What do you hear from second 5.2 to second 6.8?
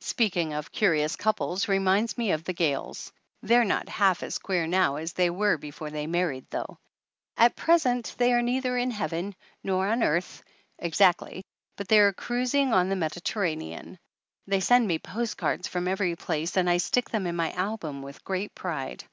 were before they married though.